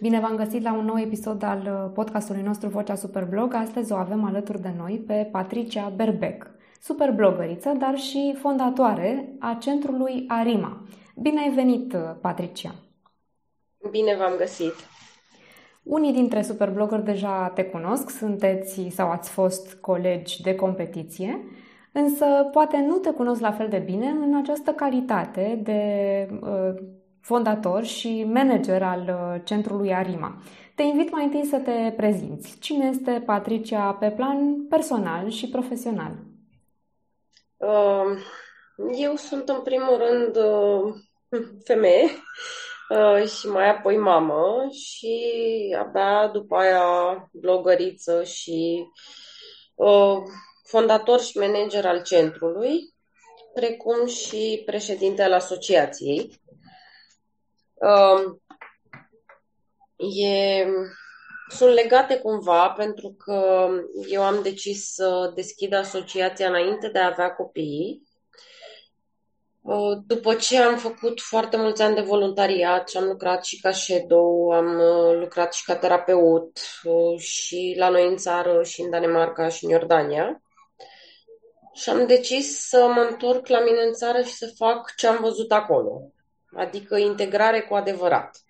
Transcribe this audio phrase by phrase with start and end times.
[0.00, 3.54] Bine v-am găsit la un nou episod al uh, podcastului nostru Vocea Superblog.
[3.54, 6.50] Astăzi o avem alături de noi pe Patricia Berbec,
[6.80, 10.82] superblogăriță, dar și fondatoare a centrului Arima.
[11.16, 12.74] Bine ai venit, uh, Patricia!
[13.90, 14.74] Bine v-am găsit!
[15.82, 21.44] Unii dintre superblogări deja te cunosc, sunteți sau ați fost colegi de competiție,
[21.92, 25.82] însă poate nu te cunosc la fel de bine în această calitate de
[26.40, 26.74] uh,
[27.20, 30.42] fondator și manager al uh, centrului Arima.
[30.74, 32.58] Te invit mai întâi să te prezinți.
[32.58, 36.12] Cine este Patricia pe plan personal și profesional?
[37.56, 38.18] Um,
[38.98, 40.94] eu sunt în primul rând uh,
[41.64, 42.08] femeie
[42.88, 45.16] uh, și mai apoi mamă și
[45.78, 48.86] abia după aia blogăriță și
[50.64, 52.94] fondator și manager al centrului,
[53.54, 56.40] precum și președinte al asociației
[57.80, 58.42] Um,
[59.96, 60.66] e,
[61.48, 63.68] sunt legate cumva pentru că
[64.08, 68.02] eu am decis să deschid asociația înainte de a avea copii.
[69.62, 73.72] Uh, după ce am făcut foarte mulți ani de voluntariat și am lucrat și ca
[73.72, 78.90] shadow, am uh, lucrat și ca terapeut uh, și la noi în țară și în
[78.90, 80.42] Danemarca și în Iordania.
[81.72, 85.18] Și am decis să mă întorc la mine în țară și să fac ce am
[85.20, 86.12] văzut acolo
[86.56, 88.42] adică integrare cu adevărat.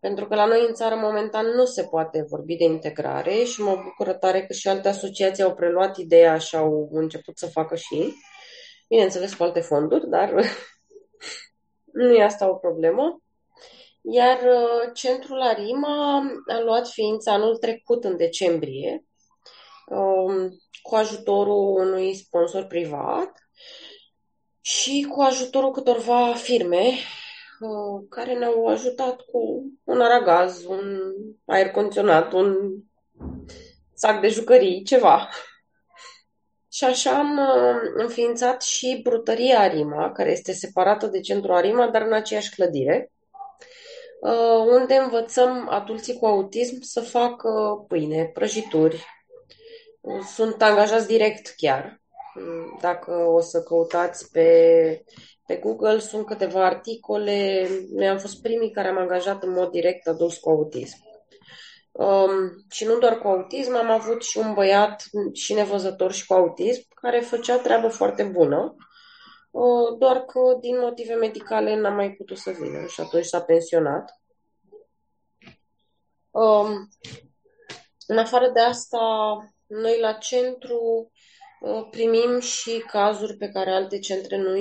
[0.00, 3.80] Pentru că la noi în țară momentan nu se poate vorbi de integrare și mă
[3.84, 7.94] bucură tare că și alte asociații au preluat ideea și au început să facă și
[7.94, 8.14] ei.
[8.88, 10.34] Bineînțeles cu alte fonduri, dar
[11.92, 13.22] nu e asta o problemă.
[14.00, 19.04] Iar uh, centrul Arima a luat ființa anul trecut, în decembrie,
[19.86, 20.48] um,
[20.82, 23.41] cu ajutorul unui sponsor privat
[24.64, 26.84] și cu ajutorul câtorva firme
[27.60, 30.98] uh, care ne-au ajutat cu un aragaz, un
[31.44, 32.56] aer condiționat, un
[33.94, 35.28] sac de jucării, ceva.
[36.74, 42.02] Și așa am uh, înființat și brutăria Arima, care este separată de centrul Arima, dar
[42.02, 43.12] în aceeași clădire,
[44.20, 49.06] uh, unde învățăm adulții cu autism să facă pâine, prăjituri.
[50.34, 52.01] Sunt angajați direct chiar
[52.80, 55.04] dacă o să căutați pe,
[55.46, 57.68] pe Google, sunt câteva articole.
[57.90, 60.96] Noi am fost primii care am angajat în mod direct adulți cu autism.
[61.92, 66.34] Um, și nu doar cu autism, am avut și un băiat și nevăzător și cu
[66.34, 68.74] autism care făcea treabă foarte bună,
[69.50, 74.20] uh, doar că din motive medicale n-a mai putut să vină și atunci s-a pensionat.
[76.30, 76.88] Um,
[78.06, 78.98] în afară de asta,
[79.66, 81.11] noi la centru Uh,
[81.90, 84.56] primim și cazuri pe care alte centre nu,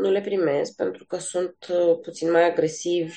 [0.00, 3.16] nu le primesc pentru că sunt uh, puțin mai agresivi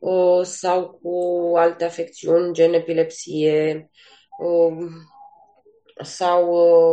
[0.00, 3.90] uh, sau cu alte afecțiuni, gen epilepsie
[6.02, 6.46] sau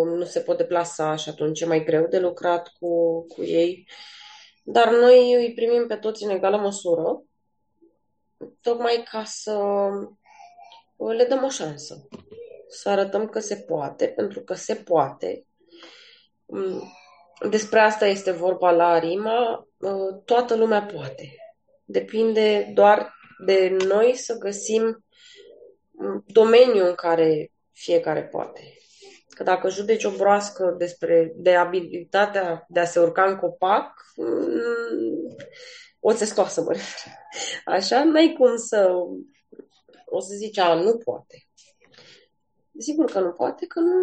[0.03, 3.87] nu se pot deplasa și atunci e mai greu de lucrat cu, cu ei.
[4.63, 7.23] Dar noi îi primim pe toți în egală măsură,
[8.61, 9.59] tocmai ca să
[11.15, 12.07] le dăm o șansă.
[12.67, 15.54] Să arătăm că se poate, pentru că se poate Mm,
[17.49, 19.67] despre asta este vorba la Arima.
[19.77, 21.35] Uh, toată lumea poate.
[21.83, 23.13] Depinde doar
[23.45, 25.05] de noi să găsim
[25.91, 28.77] mm, domeniul în care fiecare poate.
[29.29, 35.35] Că dacă judeci o broască despre de abilitatea de a se urca în copac, mm,
[35.99, 37.11] o țestoasă, mă refer.
[37.65, 38.91] Așa, n-ai cum să
[40.05, 41.47] o să zici, a, nu poate.
[42.77, 43.93] Sigur că nu poate, că nu,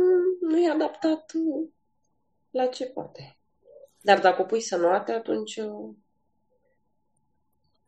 [0.41, 1.33] nu e adaptat
[2.53, 3.37] la ce poate.
[4.01, 5.57] Dar dacă o pui să noate, atunci...
[5.57, 5.95] Uh,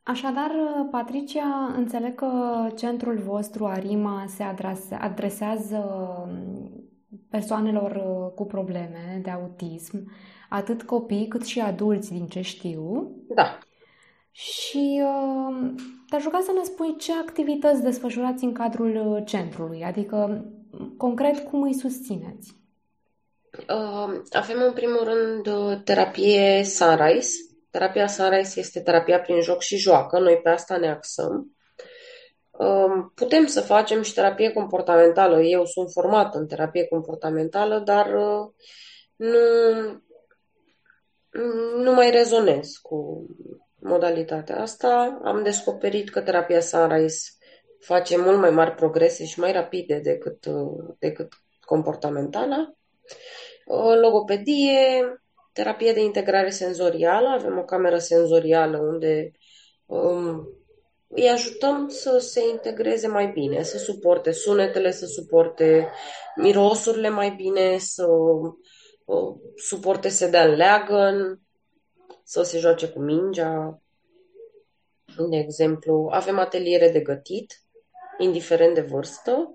[0.02, 0.50] Așadar,
[0.90, 2.30] Patricia, înțeleg că
[2.76, 4.42] centrul vostru, Arima, se
[5.00, 5.76] adresează
[6.26, 6.88] um,
[7.30, 10.10] persoanelor uh, cu probleme de autism,
[10.48, 13.12] atât copii cât și adulți, din ce știu.
[13.28, 13.58] Da.
[14.30, 15.74] Și uh,
[16.08, 20.44] te-aș ruga să ne spui ce activități desfășurați în cadrul centrului, adică
[20.96, 22.63] concret cum îi susțineți.
[23.58, 25.48] Uh, avem în primul rând
[25.84, 27.30] terapie Sunrise.
[27.70, 30.18] Terapia Sunrise este terapia prin joc și joacă.
[30.18, 31.56] Noi pe asta ne axăm.
[32.50, 35.42] Uh, putem să facem și terapie comportamentală.
[35.42, 38.50] Eu sunt format în terapie comportamentală, dar uh,
[39.16, 39.38] nu,
[41.76, 43.26] nu mai rezonez cu
[43.80, 45.20] modalitatea asta.
[45.24, 47.30] Am descoperit că terapia Sunrise
[47.80, 50.46] face mult mai mari progrese și mai rapide decât,
[50.98, 52.74] decât comportamentala
[54.00, 55.04] logopedie,
[55.52, 59.30] terapie de integrare senzorială, avem o cameră senzorială unde
[59.86, 60.48] um,
[61.08, 65.90] îi ajutăm să se integreze mai bine, să suporte sunetele, să suporte
[66.36, 68.06] mirosurile mai bine, să
[69.04, 71.40] uh, suporte să dea leagăn,
[72.24, 73.82] să se joace cu mingea.
[75.30, 77.62] De exemplu, avem ateliere de gătit,
[78.18, 79.54] indiferent de vârstă.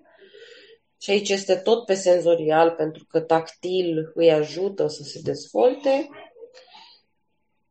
[1.01, 6.09] Și aici este tot pe senzorial, pentru că tactil îi ajută să se dezvolte.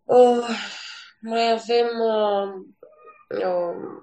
[0.04, 0.48] Uh,
[1.20, 2.52] mai avem uh,
[3.44, 4.02] uh,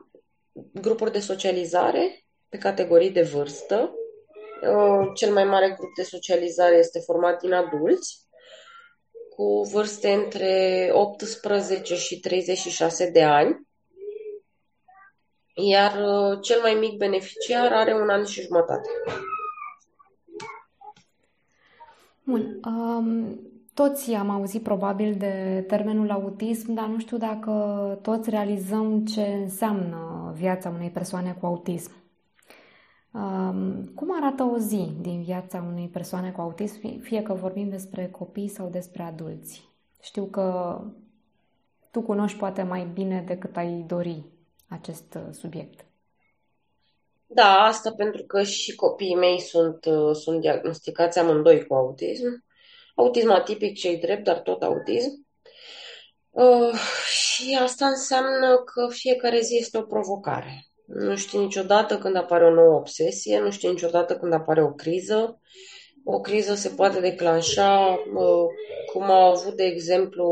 [0.74, 3.94] grupuri de socializare pe categorii de vârstă.
[4.62, 8.28] Uh, cel mai mare grup de socializare este format din adulți,
[9.30, 13.65] cu vârste între 18 și 36 de ani,
[15.56, 18.90] iar uh, cel mai mic beneficiar are un an și jumătate.
[22.24, 22.60] Bun.
[22.66, 23.40] Um,
[23.74, 27.52] toți am auzit probabil de termenul autism, dar nu știu dacă
[28.02, 31.92] toți realizăm ce înseamnă viața unei persoane cu autism.
[33.12, 38.08] Um, cum arată o zi din viața unei persoane cu autism, fie că vorbim despre
[38.08, 39.70] copii sau despre adulți?
[40.02, 40.80] Știu că
[41.92, 44.24] tu cunoști poate mai bine decât ai dori
[44.70, 45.86] acest subiect.
[47.28, 52.46] Da, asta pentru că și copiii mei sunt, sunt diagnosticați amândoi cu autism
[52.96, 55.28] autism atipic cei drept, dar tot autism.
[56.30, 56.74] Uh,
[57.08, 60.66] și asta înseamnă că fiecare zi este o provocare.
[60.86, 65.40] Nu știi niciodată când apare o nouă obsesie, nu știi niciodată când apare o criză.
[66.08, 68.46] O criză se poate declanșa, uh,
[68.94, 70.28] cum au avut, de exemplu,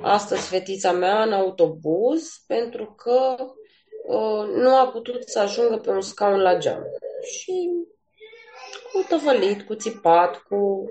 [0.00, 3.36] astăzi fetița mea în autobuz, pentru că
[4.06, 6.82] uh, nu a putut să ajungă pe un scaun la geam.
[7.32, 7.70] Și
[8.92, 10.90] cu tăvălit, cu țipat, cu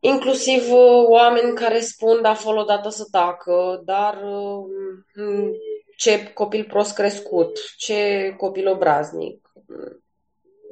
[0.00, 5.50] inclusiv uh, oameni care spun da, fă odată să tacă, dar uh,
[5.96, 9.52] ce copil prost crescut, ce copil obraznic.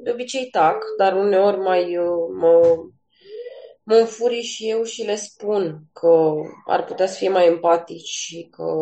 [0.03, 2.83] De obicei tac, dar uneori mai uh, mă,
[3.83, 6.33] mă înfuri și eu și le spun că
[6.65, 8.73] ar putea să fie mai empatici și că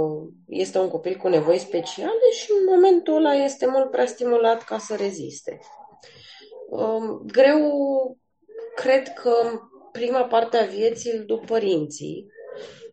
[0.47, 4.77] este un copil cu nevoi speciale și în momentul ăla este mult prea stimulat ca
[4.77, 5.59] să reziste.
[6.69, 7.61] Um, greu
[8.75, 9.33] cred că
[9.91, 12.27] prima parte a vieții îl duc părinții,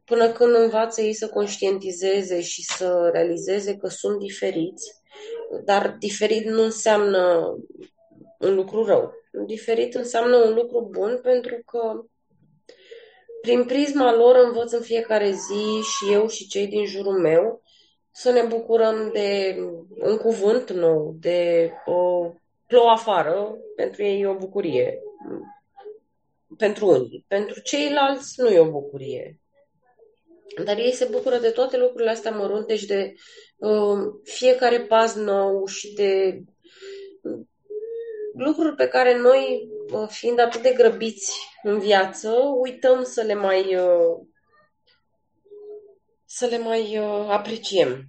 [0.05, 4.93] până când învață ei să conștientizeze și să realizeze că sunt diferiți,
[5.65, 7.55] dar diferit nu înseamnă
[8.39, 9.13] un lucru rău.
[9.47, 12.05] Diferit înseamnă un lucru bun pentru că
[13.41, 17.63] prin prisma lor învăț în fiecare zi și eu și cei din jurul meu
[18.11, 19.57] să ne bucurăm de
[20.01, 22.33] un cuvânt nou, de o
[22.67, 25.03] plouă afară, pentru ei e o bucurie
[26.57, 27.25] pentru unii.
[27.29, 29.41] Pentru ceilalți nu e o bucurie.
[30.65, 33.15] Dar ei se bucură de toate lucrurile astea mărunte și de
[33.57, 36.43] uh, fiecare pas nou și de
[37.23, 37.41] uh,
[38.39, 41.33] lucruri pe care noi, uh, fiind atât de grăbiți
[41.63, 42.31] în viață,
[42.61, 44.27] uităm să le mai, uh,
[46.25, 48.05] să le mai uh, apreciem.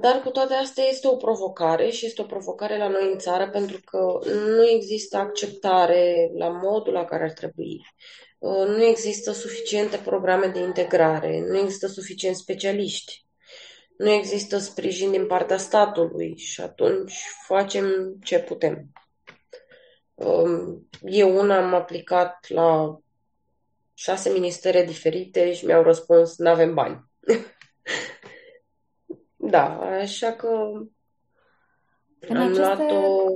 [0.00, 3.50] Dar cu toate astea este o provocare și este o provocare la noi în țară
[3.50, 7.80] pentru că nu există acceptare la modul la care ar trebui.
[8.38, 13.26] Uh, nu există suficiente programe de integrare, nu există suficient specialiști,
[13.96, 17.14] nu există sprijin din partea statului și atunci
[17.46, 18.92] facem ce putem.
[20.14, 22.98] Um, eu una am aplicat la
[23.94, 27.04] șase ministere diferite și mi-au răspuns, nu avem bani.
[29.46, 30.48] Da, așa că
[32.18, 33.26] în am aceste, luat-o...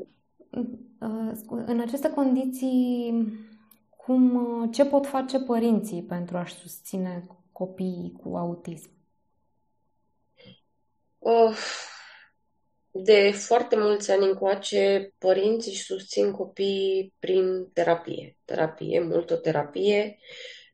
[1.00, 3.28] Uh, în aceste condiții,
[3.96, 8.90] cum, ce pot face părinții pentru a-și susține copiii cu autism?
[13.00, 18.36] De foarte mulți ani încoace, părinții își susțin copiii prin terapie.
[18.44, 20.18] Terapie, multă terapie,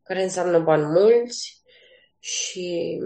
[0.02, 1.62] care înseamnă bani mulți
[2.18, 2.98] și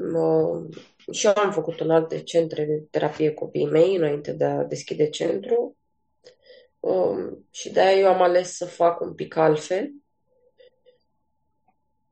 [1.13, 5.09] și eu am făcut în alte centre de terapie copiii mei înainte de a deschide
[5.09, 5.77] centru
[6.81, 9.91] um, și de-aia eu am ales să fac un pic altfel.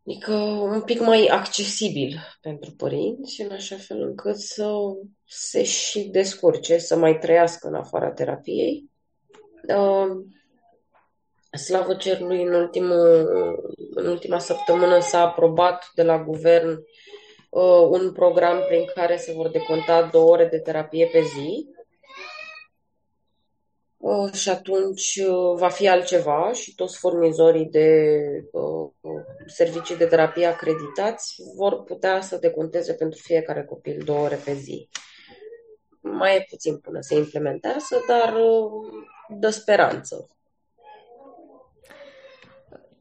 [0.08, 4.70] Adică un pic mai accesibil pentru părinți, în așa fel încât să
[5.24, 8.90] se și descurce, să mai trăiască în afara terapiei.
[9.68, 10.24] Uh,
[11.58, 13.28] slavă cerului, în, ultimul,
[13.94, 16.70] în ultima săptămână s-a aprobat de la guvern
[17.50, 21.68] uh, un program prin care se vor deconta două ore de terapie pe zi.
[23.96, 28.08] Uh, și atunci uh, va fi altceva și toți furnizorii de
[28.52, 29.15] uh,
[29.46, 34.88] servicii de terapie acreditați vor putea să deconteze pentru fiecare copil două ore pe zi.
[36.00, 40.28] Mai e puțin până se implementează, dar uh, dă speranță.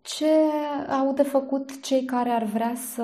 [0.02, 0.30] Ce
[0.90, 3.02] au de făcut cei care ar vrea să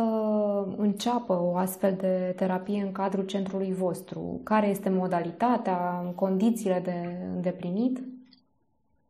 [0.77, 4.41] înceapă o astfel de terapie în cadrul centrului vostru?
[4.43, 7.97] Care este modalitatea, condițiile de îndeplinit?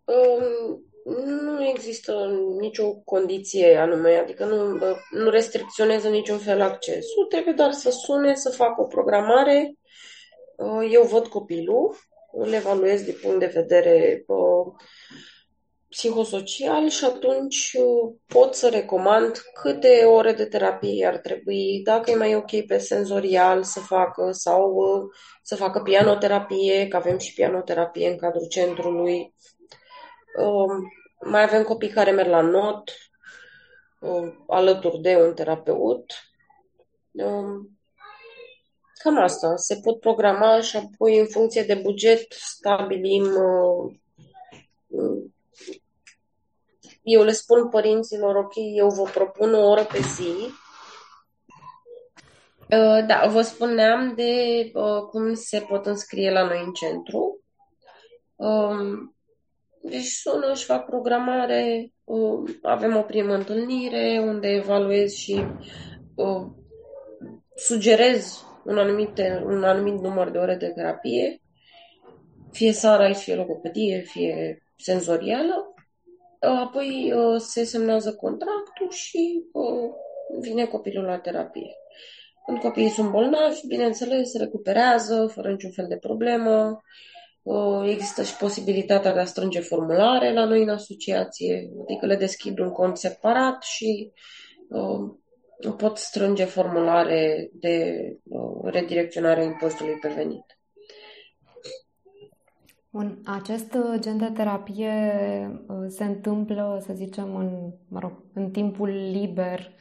[0.05, 2.13] Um, nu există
[2.59, 4.79] nicio condiție anume, adică nu,
[5.11, 9.75] nu restricționează niciun fel accesul, trebuie doar să sune, să facă o programare.
[10.55, 11.95] Uh, eu văd copilul,
[12.31, 14.73] îl evaluez din punct de vedere uh,
[15.89, 22.15] psihosocial și atunci uh, pot să recomand câte ore de terapie ar trebui, dacă e
[22.15, 24.81] mai ok pe senzorial să facă sau
[25.43, 29.33] să facă pianoterapie, că avem și pianoterapie în cadrul centrului
[30.37, 30.91] Um,
[31.25, 32.91] mai avem copii care merg la not,
[33.99, 36.13] um, alături de un terapeut.
[37.11, 37.79] Um,
[39.03, 39.55] cam asta.
[39.55, 43.23] Se pot programa și apoi, în funcție de buget, stabilim.
[43.23, 43.93] Uh,
[47.03, 50.53] eu le spun părinților, ok, eu vă propun o oră pe zi.
[52.69, 54.31] Uh, da, vă spuneam de
[54.73, 57.39] uh, cum se pot înscrie la noi în centru.
[59.83, 61.93] Deci sună, își fac programare,
[62.61, 65.45] avem o primă întâlnire unde evaluez și
[67.55, 71.41] sugerez un anumit, un anumit număr de ore de terapie,
[72.51, 75.73] fie SARA, fie logopedie, fie senzorială.
[76.39, 79.43] Apoi se semnează contractul și
[80.39, 81.75] vine copilul la terapie.
[82.45, 86.81] Când copiii sunt bolnavi, bineînțeles, recuperează fără niciun fel de problemă.
[87.85, 92.71] Există și posibilitatea de a strânge formulare la noi în asociație, adică le deschid un
[92.71, 94.11] cont separat și
[95.77, 98.05] pot strânge formulare de
[98.63, 100.45] redirecționare a impozitului pe venit.
[102.89, 103.21] Bun.
[103.25, 104.91] Acest gen de terapie
[105.87, 109.71] se întâmplă, să zicem, în, mă rog, în timpul liber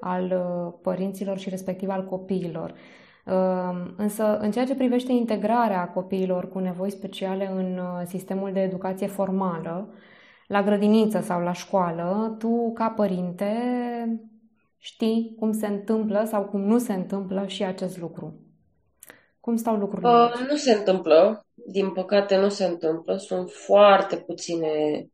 [0.00, 0.34] al
[0.82, 2.74] părinților și respectiv al copiilor.
[3.26, 8.60] Ehm, însă, în ceea ce privește integrarea copiilor cu nevoi speciale în uh, sistemul de
[8.60, 9.94] educație formală,
[10.46, 13.52] la grădiniță sau la școală, tu, ca părinte,
[14.78, 18.40] știi cum se întâmplă sau cum nu se întâmplă și acest lucru.
[19.40, 20.08] Cum stau lucrurile?
[20.08, 21.46] Uh, nu se întâmplă.
[21.54, 23.16] Din păcate, nu se întâmplă.
[23.16, 25.06] Sunt foarte puține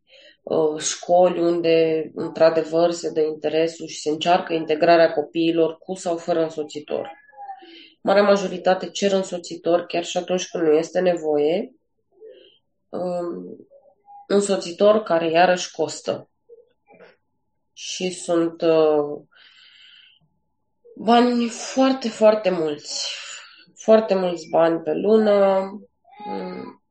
[0.43, 6.43] uh, școli unde, într-adevăr, se dă interesul și se încearcă integrarea copiilor cu sau fără
[6.43, 7.21] însoțitor.
[8.05, 11.75] Marea majoritate cer însoțitor chiar și atunci când nu este nevoie.
[12.89, 13.67] Um,
[14.27, 16.31] însoțitor care iarăși costă.
[17.73, 19.21] Și sunt uh,
[20.97, 23.11] bani foarte, foarte mulți.
[23.75, 25.71] Foarte mulți bani pe lună.
[26.27, 26.83] Um,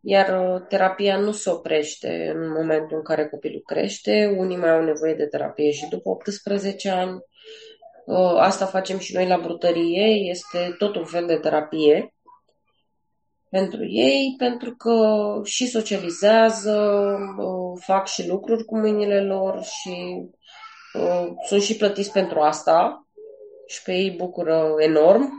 [0.00, 4.34] iar uh, terapia nu se oprește în momentul în care copilul crește.
[4.38, 7.20] Unii mai au nevoie de terapie și după 18 ani.
[8.06, 12.14] Uh, asta facem și noi la brutărie, este tot un fel de terapie
[13.50, 14.96] pentru ei, pentru că
[15.44, 20.28] și socializează, uh, fac și lucruri cu mâinile lor și
[20.94, 23.06] uh, sunt și plătiți pentru asta
[23.66, 25.32] și pe ei bucură enorm.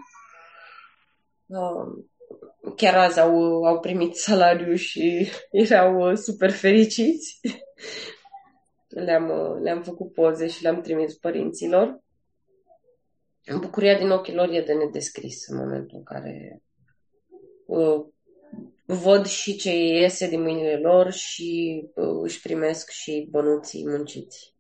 [2.76, 7.40] Chiar azi au, au primit salariu și erau super fericiți.
[9.06, 9.32] Le-am,
[9.62, 12.06] le-am făcut poze și le-am trimis părinților
[13.56, 16.62] bucuria din ochii lor e de nedescris în momentul în care
[17.66, 18.06] uh,
[18.86, 24.56] văd și ce iese din mâinile lor și uh, își primesc și bănuții munciți.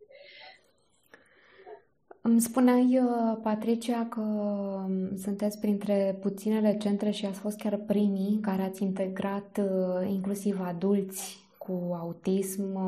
[2.21, 8.39] Îmi spuneai, uh, Patricia, că um, sunteți printre puținele centre și ați fost chiar primii
[8.41, 12.79] care ați integrat uh, inclusiv adulți cu autism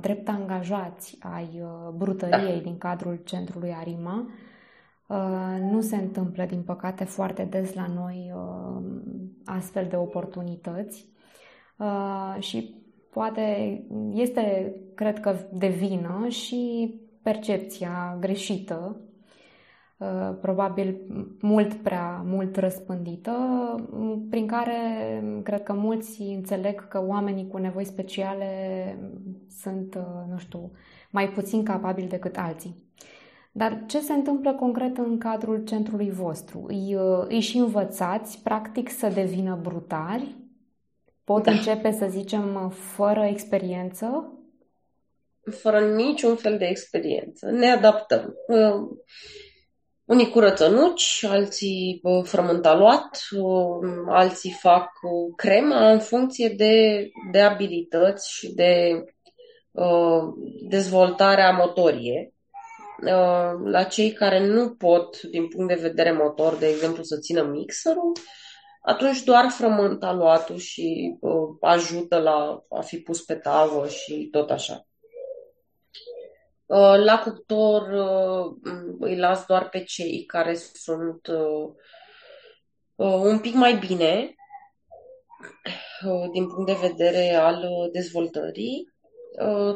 [0.00, 1.62] drept angajați ai
[1.94, 2.62] brutăriei da.
[2.62, 4.30] din cadrul centrului Arima.
[5.06, 8.82] Uh, nu se întâmplă, din păcate, foarte des la noi uh,
[9.44, 11.08] astfel de oportunități
[11.76, 12.74] uh, și
[13.10, 13.42] poate
[14.12, 19.00] este, cred că, de vină și percepția greșită,
[20.40, 21.00] probabil
[21.40, 23.34] mult prea mult răspândită,
[24.30, 24.78] prin care
[25.42, 28.48] cred că mulți înțeleg că oamenii cu nevoi speciale
[29.48, 29.98] sunt,
[30.30, 30.70] nu știu,
[31.10, 32.85] mai puțin capabili decât alții.
[33.56, 36.64] Dar ce se întâmplă concret în cadrul centrului vostru?
[36.68, 40.34] Îi, uh, îi și învățați, practic, să devină brutari?
[41.24, 41.50] Pot da.
[41.50, 44.30] începe, să zicem, fără experiență?
[45.50, 47.50] fără niciun fel de experiență.
[47.50, 48.34] Ne adaptăm.
[50.04, 53.18] Unii curăță nuci, alții frământ aluat,
[54.08, 54.90] alții fac
[55.36, 59.04] crema în funcție de, de abilități și de
[59.70, 60.22] uh,
[60.68, 62.35] dezvoltarea motorie.
[63.02, 67.42] Uh, la cei care nu pot, din punct de vedere motor, de exemplu, să țină
[67.42, 68.12] mixerul,
[68.82, 74.50] atunci doar frământ aluatul și uh, ajută la a fi pus pe tavă și tot
[74.50, 74.86] așa.
[76.66, 81.74] Uh, la cuptor uh, îi las doar pe cei care sunt uh,
[82.96, 84.34] un pic mai bine
[86.32, 88.94] din punct de vedere al dezvoltării,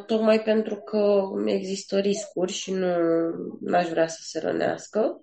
[0.07, 2.73] tocmai pentru că există riscuri și
[3.61, 5.21] nu aș vrea să se rănească.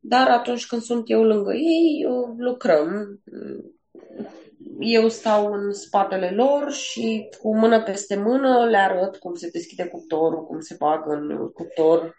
[0.00, 3.20] Dar atunci când sunt eu lângă ei, lucrăm
[4.78, 9.86] eu stau în spatele lor și cu mână peste mână le arăt cum se deschide
[9.86, 12.16] cuptorul, cum se bagă în cuptor.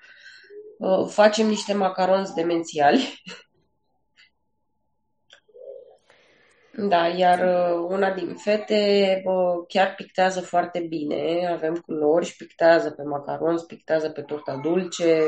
[0.77, 3.23] Uh, facem niște macaroni demențiali.
[6.79, 9.23] Da, iar uh, una din fete
[9.67, 15.21] chiar pictează foarte bine, avem culori și pictează pe macaroni, pictează pe torta dulce.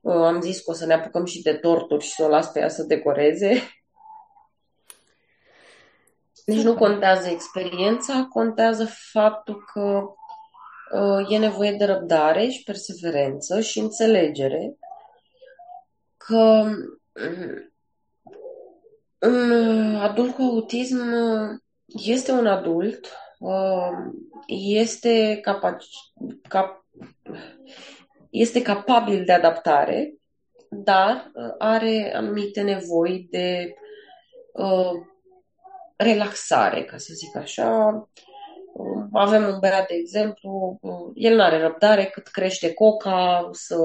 [0.00, 2.50] Uh, am zis că o să ne apucăm și de torturi și să o las
[2.50, 3.62] pe ea să decoreze.
[6.46, 10.02] Deci nu contează experiența, contează faptul că
[10.98, 14.78] uh, e nevoie de răbdare și perseverență și înțelegere
[16.16, 17.69] că um,
[19.20, 20.98] un adult cu autism
[21.86, 23.90] este un adult, uh,
[24.46, 26.84] este, capac- cap-
[28.30, 30.14] este capabil de adaptare,
[30.70, 33.74] dar uh, are anumite nevoi de
[34.52, 34.92] uh,
[35.96, 38.08] relaxare, ca să zic așa.
[39.12, 40.80] Avem un băiat, de exemplu,
[41.14, 43.76] el nu are răbdare cât crește coca să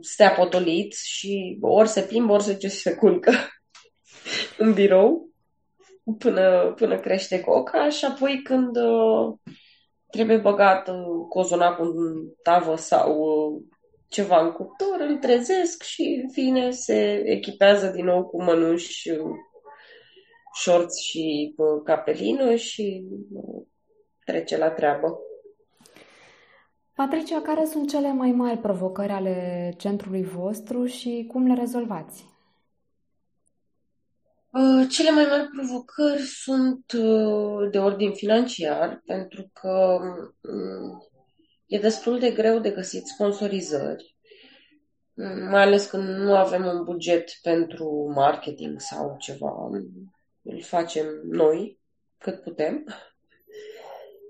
[0.00, 3.30] stea potolit și ori se plimbă, ori se, se culcă
[4.58, 5.28] în birou
[6.18, 9.34] până, până crește coca și apoi când uh,
[10.10, 13.62] trebuie băgat uh, cozonacul în tavă sau uh,
[14.08, 19.10] ceva în cuptor, îl trezesc și vine, se echipează din nou cu mănuși
[20.54, 23.04] shorts și capelină și
[24.24, 25.18] trece la treabă.
[26.94, 32.35] Patricia, care sunt cele mai mari provocări ale centrului vostru și cum le rezolvați?
[34.58, 39.98] Uh, cele mai mari provocări sunt uh, de ordin financiar, pentru că
[40.40, 41.08] um,
[41.66, 44.16] e destul de greu de găsit sponsorizări,
[45.14, 49.68] um, mai ales când nu avem un buget pentru marketing sau ceva.
[50.42, 51.80] Îl facem noi
[52.18, 52.84] cât putem,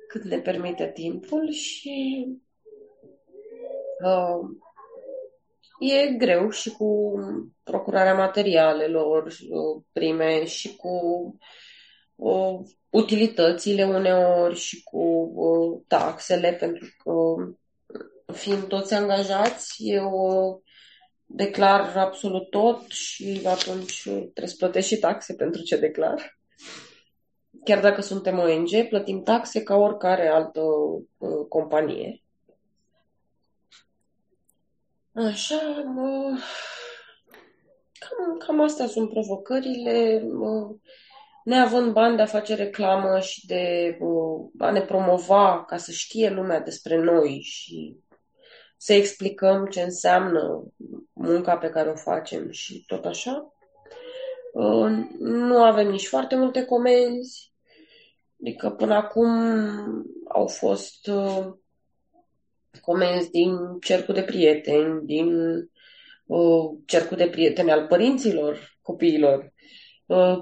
[0.08, 2.26] cât ne permite timpul și
[4.04, 4.48] uh,
[5.78, 7.14] e greu și cu
[7.62, 10.90] procurarea materialelor uh, prime și cu
[12.14, 12.58] uh,
[12.90, 17.12] utilitățile uneori și cu uh, taxele, pentru că
[18.32, 20.62] fiind toți angajați, eu
[21.26, 26.38] declar absolut tot și atunci trebuie să plătești și taxe pentru ce declar.
[27.64, 32.25] Chiar dacă suntem ONG, plătim taxe ca oricare altă uh, companie.
[35.16, 36.38] Așa, mă...
[37.98, 40.22] cam, cam astea sunt provocările.
[40.32, 40.74] Mă...
[41.44, 46.30] Neavând bani de a face reclamă și de uh, a ne promova ca să știe
[46.30, 47.96] lumea despre noi și
[48.76, 50.72] să explicăm ce înseamnă
[51.12, 53.52] munca pe care o facem și tot așa.
[54.52, 57.52] Uh, nu avem nici foarte multe comenzi,
[58.40, 59.28] adică până acum
[60.28, 61.46] au fost uh,
[62.80, 65.34] comenzi din cercul de prieteni, din
[66.26, 69.54] uh, cercul de prieteni al părinților copiilor,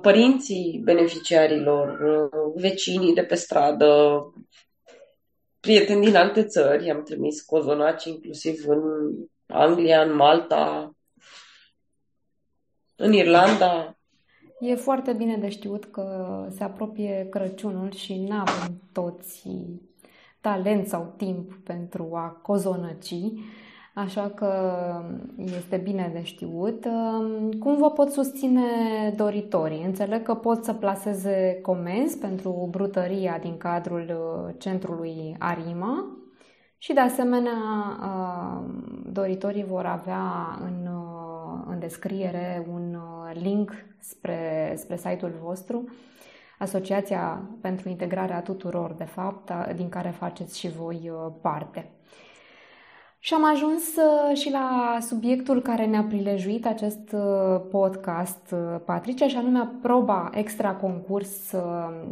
[0.01, 1.99] părinții beneficiarilor,
[2.55, 4.23] vecinii de pe stradă,
[5.61, 8.81] prieteni din alte țări, am trimis cozonaci inclusiv în
[9.47, 10.95] Anglia, în Malta,
[12.97, 13.99] în Irlanda.
[14.61, 19.49] E foarte bine de știut că se apropie Crăciunul și nu avem toți
[20.45, 23.15] talent sau timp pentru a cozonăci.
[23.95, 24.53] Așa că
[25.37, 26.87] este bine de știut.
[27.61, 28.63] Cum vă pot susține
[29.17, 29.85] doritorii?
[29.85, 36.07] Înțeleg că pot să placeze comenzi pentru brutăria din cadrul uh, centrului Arima
[36.79, 37.59] și de asemenea
[38.01, 38.65] uh,
[39.13, 42.97] doritorii vor avea în, uh, în descriere un
[43.33, 45.85] link spre, spre site-ul vostru
[46.59, 51.91] asociația pentru integrarea tuturor, de fapt, din care faceți și voi parte.
[53.25, 59.29] Și am ajuns uh, și la subiectul care ne-a prilejuit acest uh, podcast, uh, Patricia,
[59.29, 61.55] și anume proba extra concurs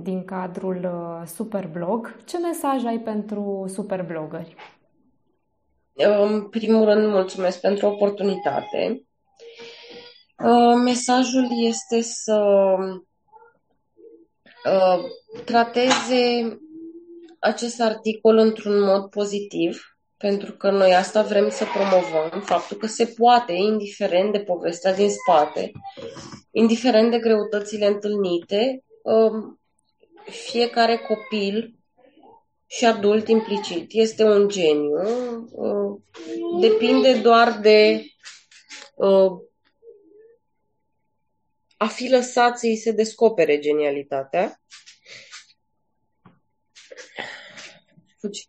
[0.03, 0.89] din cadrul
[1.27, 2.17] Superblog.
[2.25, 4.55] Ce mesaj ai pentru superblogări?
[5.93, 9.07] În primul rând, mulțumesc pentru oportunitate.
[10.85, 12.77] Mesajul este să
[15.44, 16.59] trateze
[17.38, 23.14] acest articol într-un mod pozitiv, pentru că noi asta vrem să promovăm, faptul că se
[23.16, 25.72] poate, indiferent de povestea din spate,
[26.51, 29.61] indiferent de greutățile întâlnite, um,
[30.25, 31.75] fiecare copil
[32.66, 34.90] și adult implicit este un geniu.
[35.51, 36.01] Uh,
[36.61, 38.05] depinde doar de
[38.94, 39.31] uh,
[41.83, 44.61] a fi lăsat să îi se descopere genialitatea.
[48.18, 48.49] Fugi.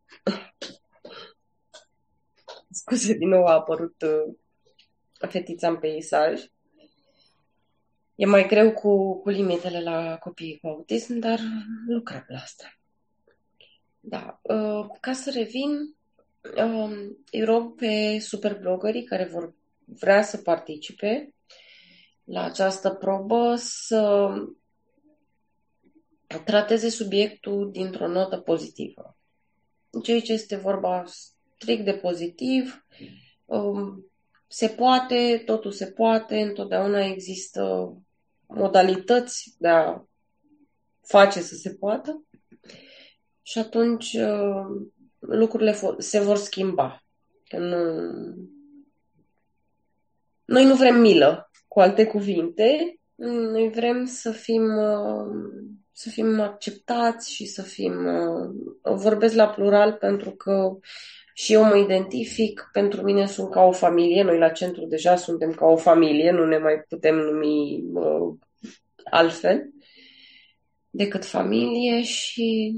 [2.69, 4.35] Scuze, din nou a apărut uh,
[5.29, 6.41] fetița în peisaj.
[8.15, 11.39] E mai greu cu, cu limitele la copiii cu autism, dar
[11.87, 12.77] lucrăm la asta.
[13.99, 14.39] Da.
[14.41, 15.95] Uh, ca să revin,
[16.57, 19.53] uh, îi rog pe superblogării care vor
[19.85, 21.32] vrea să participe
[22.23, 24.31] la această probă să
[26.45, 29.17] trateze subiectul dintr-o notă pozitivă.
[30.03, 32.85] Ceea ce este vorba strict de pozitiv.
[33.45, 34.11] Um,
[34.47, 37.93] se poate, totul se poate, întotdeauna există
[38.47, 40.03] modalități de a
[41.01, 42.23] face să se poată
[43.41, 44.87] și atunci uh,
[45.19, 47.03] lucrurile se vor schimba.
[47.43, 47.77] Că nu...
[50.45, 55.25] Noi nu vrem milă, cu alte cuvinte, noi vrem să fim, uh,
[55.91, 58.05] să fim acceptați și să fim.
[58.05, 60.77] Uh, vorbesc la plural pentru că
[61.33, 65.51] și eu mă identific, pentru mine sunt ca o familie, noi la centru deja suntem
[65.51, 68.35] ca o familie, nu ne mai putem numi uh,
[69.03, 69.69] altfel
[70.89, 72.75] decât familie și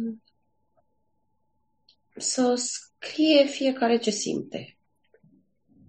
[2.16, 4.78] să scrie fiecare ce simte.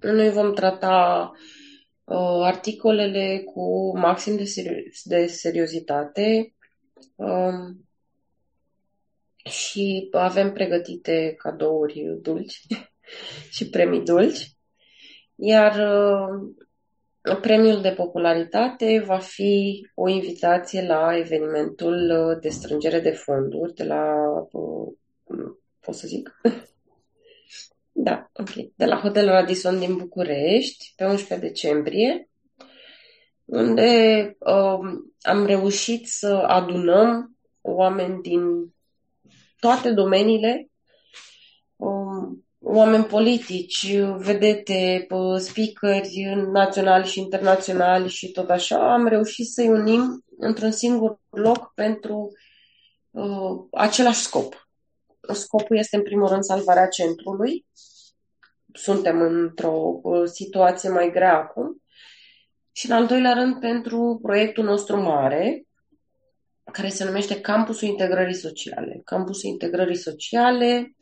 [0.00, 1.64] Noi vom trata uh,
[2.42, 6.54] articolele cu maxim de, seri- de seriozitate.
[7.14, 7.76] Uh,
[9.44, 12.60] și avem pregătite cadouri dulci
[13.54, 14.50] și premii dulci.
[15.34, 23.10] Iar uh, premiul de popularitate va fi o invitație la evenimentul uh, de strângere de
[23.10, 24.14] fonduri de la,
[24.52, 24.92] uh,
[25.80, 26.40] pot să zic?
[27.98, 28.50] da, ok.
[28.76, 32.28] De la Hotel Radisson din București, pe 11 decembrie,
[33.44, 34.78] unde uh,
[35.20, 38.40] am reușit să adunăm oameni din
[39.60, 40.70] toate domeniile,
[41.76, 45.06] um, oameni politici, vedete,
[45.38, 52.30] speakeri naționali și internaționali și tot așa, am reușit să-i unim într-un singur loc pentru
[53.10, 54.65] uh, același scop.
[55.32, 57.66] Scopul este, în primul rând, salvarea centrului.
[58.72, 61.82] Suntem într-o uh, situație mai grea acum.
[62.72, 65.66] Și, în al doilea rând, pentru proiectul nostru mare,
[66.72, 69.00] care se numește Campusul Integrării Sociale.
[69.04, 70.96] Campusul Integrării Sociale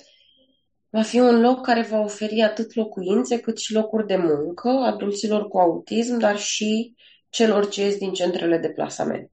[0.89, 5.49] va fi un loc care va oferi atât locuințe cât și locuri de muncă adulților
[5.49, 6.95] cu autism, dar și
[7.29, 9.31] celor ce ies din centrele de plasament.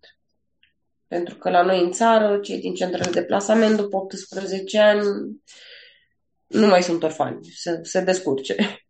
[1.11, 5.01] Pentru că la noi în țară, cei din centrele de plasament după 18 ani
[6.47, 8.55] nu mai sunt orfani, se, se descurce.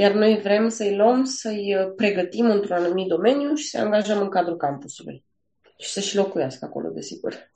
[0.00, 4.56] Iar noi vrem să-i luăm, să-i pregătim într-un anumit domeniu și să-i angajăm în cadrul
[4.56, 5.24] campusului.
[5.78, 7.50] Și să și locuiască acolo, desigur.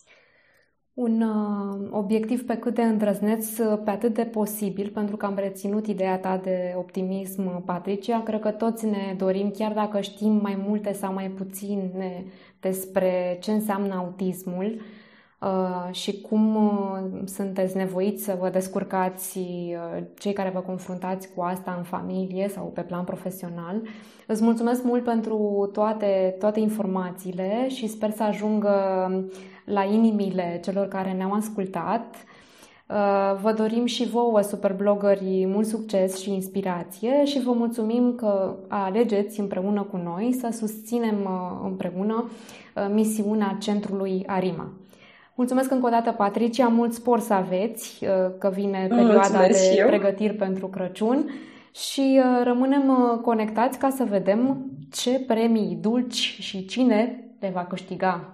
[0.94, 5.87] Un uh, obiectiv pe cât de îndrăzneț, pe atât de posibil, pentru că am reținut
[5.87, 8.22] ideea ta de optimism, Patricia.
[8.22, 12.24] Cred că toți ne dorim, chiar dacă știm mai multe sau mai puține
[12.61, 14.80] despre ce înseamnă autismul,
[15.44, 21.42] Uh, și cum uh, sunteți nevoiți să vă descurcați uh, cei care vă confruntați cu
[21.42, 23.83] asta în familie sau pe plan profesional.
[24.26, 28.74] Îți mulțumesc mult pentru toate, toate informațiile și sper să ajungă
[29.64, 32.16] la inimile celor care ne-au ascultat.
[33.42, 39.83] Vă dorim și vouă, superblogării, mult succes și inspirație și vă mulțumim că alegeți împreună
[39.83, 41.29] cu noi să susținem
[41.64, 42.31] împreună
[42.92, 44.72] misiunea Centrului Arima.
[45.35, 49.85] Mulțumesc încă o dată, Patricia, mult spor să aveți, uh, că vine perioada Mulțumesc de
[49.87, 51.31] pregătiri pentru Crăciun
[51.72, 57.64] și uh, rămânem uh, conectați ca să vedem ce premii dulci și cine te va
[57.64, 58.34] câștiga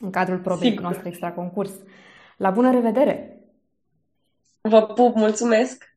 [0.00, 1.72] în cadrul propriului noastre extra concurs.
[2.36, 3.44] La bună revedere!
[4.60, 5.89] Vă pup, mulțumesc!